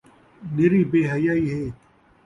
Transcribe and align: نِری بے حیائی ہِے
نِری 0.55 0.81
بے 0.91 1.01
حیائی 1.11 1.45
ہِے 1.53 1.63